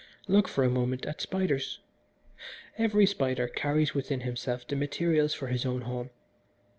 "Look 0.27 0.47
for 0.47 0.63
a 0.63 0.67
moment 0.71 1.05
at 1.05 1.21
spiders. 1.21 1.77
Every 2.75 3.05
spider 3.05 3.47
carries 3.47 3.93
within 3.93 4.21
himself 4.21 4.67
the 4.67 4.75
materials 4.75 5.35
for 5.35 5.45
his 5.49 5.63
own 5.63 5.81
home. 5.81 6.09